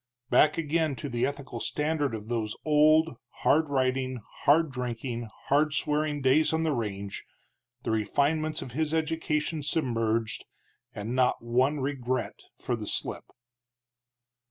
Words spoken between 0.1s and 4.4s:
Back again to the ethical standard of those old, hard riding,